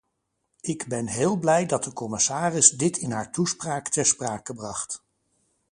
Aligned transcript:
Ik 0.61 0.87
ben 0.87 1.07
heel 1.07 1.35
blij 1.37 1.65
dat 1.65 1.83
de 1.83 1.93
commissaris 1.93 2.69
dit 2.69 2.97
in 2.97 3.11
haar 3.11 3.31
toespraak 3.31 3.87
ter 3.89 4.05
sprake 4.05 4.53
bracht. 4.53 5.03